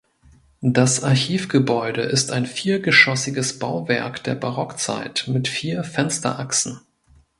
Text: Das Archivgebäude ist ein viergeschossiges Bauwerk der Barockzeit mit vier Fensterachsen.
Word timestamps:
Das 0.65 1.03
Archivgebäude 1.03 2.01
ist 2.01 2.31
ein 2.31 2.47
viergeschossiges 2.47 3.59
Bauwerk 3.59 4.23
der 4.23 4.33
Barockzeit 4.33 5.25
mit 5.27 5.47
vier 5.47 5.83
Fensterachsen. 5.83 6.81